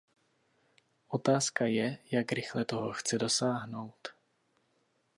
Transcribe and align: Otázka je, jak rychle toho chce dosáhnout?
Otázka 1.07 1.65
je, 1.65 1.97
jak 2.11 2.31
rychle 2.31 2.65
toho 2.65 2.91
chce 2.93 3.17
dosáhnout? 3.17 4.07